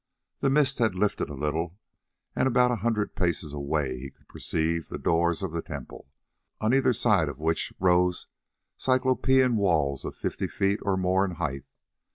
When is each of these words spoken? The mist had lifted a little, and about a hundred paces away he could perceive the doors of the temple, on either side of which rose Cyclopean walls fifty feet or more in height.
The 0.39 0.49
mist 0.49 0.79
had 0.79 0.95
lifted 0.95 1.29
a 1.29 1.35
little, 1.35 1.77
and 2.35 2.47
about 2.47 2.71
a 2.71 2.77
hundred 2.77 3.15
paces 3.15 3.53
away 3.53 3.99
he 3.99 4.09
could 4.09 4.27
perceive 4.27 4.87
the 4.87 4.97
doors 4.97 5.43
of 5.43 5.51
the 5.51 5.61
temple, 5.61 6.09
on 6.59 6.73
either 6.73 6.91
side 6.91 7.29
of 7.29 7.37
which 7.37 7.71
rose 7.79 8.25
Cyclopean 8.77 9.57
walls 9.57 10.03
fifty 10.19 10.47
feet 10.47 10.79
or 10.81 10.97
more 10.97 11.23
in 11.23 11.33
height. 11.33 11.65